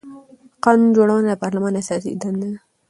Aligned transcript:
قانون 0.63 0.89
جوړونه 0.97 1.23
د 1.29 1.39
پارلمان 1.43 1.73
اساسي 1.81 2.11
دنده 2.21 2.47
ده 2.53 2.59